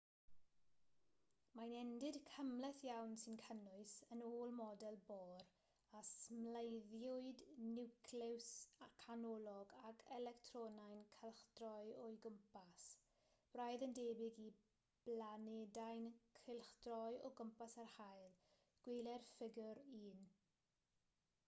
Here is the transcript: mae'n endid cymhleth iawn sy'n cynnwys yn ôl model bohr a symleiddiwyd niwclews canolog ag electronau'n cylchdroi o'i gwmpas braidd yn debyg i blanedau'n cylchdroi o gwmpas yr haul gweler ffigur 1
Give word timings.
mae'n 1.57 1.71
endid 1.79 2.15
cymhleth 2.29 2.79
iawn 2.85 3.11
sy'n 3.23 3.35
cynnwys 3.41 3.91
yn 4.15 4.21
ôl 4.29 4.53
model 4.59 4.95
bohr 5.09 5.43
a 5.97 5.99
symleiddiwyd 6.11 7.43
niwclews 7.65 8.47
canolog 9.05 9.75
ag 9.91 10.01
electronau'n 10.17 11.03
cylchdroi 11.17 11.93
o'i 12.05 12.17
gwmpas 12.25 12.85
braidd 13.57 13.85
yn 13.89 13.93
debyg 13.99 14.39
i 14.45 14.47
blanedau'n 15.11 16.07
cylchdroi 16.41 17.21
o 17.29 17.31
gwmpas 17.41 17.77
yr 17.85 17.93
haul 17.99 18.29
gweler 18.89 19.27
ffigur 19.35 19.83
1 19.99 20.25